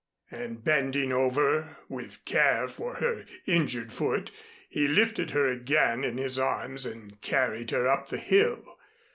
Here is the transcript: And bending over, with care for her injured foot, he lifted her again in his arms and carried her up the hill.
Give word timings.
And 0.31 0.63
bending 0.63 1.11
over, 1.13 1.77
with 1.87 2.25
care 2.25 2.67
for 2.67 2.95
her 2.95 3.23
injured 3.45 3.93
foot, 3.93 4.31
he 4.67 4.87
lifted 4.87 5.29
her 5.29 5.47
again 5.47 6.03
in 6.03 6.17
his 6.17 6.39
arms 6.39 6.87
and 6.87 7.21
carried 7.21 7.69
her 7.69 7.87
up 7.87 8.09
the 8.09 8.17
hill. 8.17 8.79